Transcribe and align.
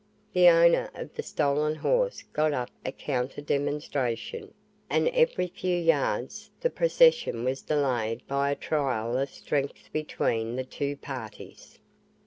The 0.33 0.49
owner 0.49 0.89
of 0.95 1.13
the 1.13 1.21
stolen 1.21 1.75
horse 1.75 2.23
got 2.33 2.53
up 2.53 2.71
a 2.83 2.91
counter 2.91 3.39
demonstration, 3.39 4.51
and 4.89 5.07
every 5.09 5.45
few 5.45 5.77
yards, 5.77 6.49
the 6.59 6.71
procession 6.71 7.43
was 7.43 7.61
delayed 7.61 8.25
by 8.27 8.49
a 8.49 8.55
trial 8.55 9.15
of 9.15 9.29
strength 9.29 9.93
between 9.93 10.55
the 10.55 10.63
two 10.65 10.95
parties. 10.97 11.77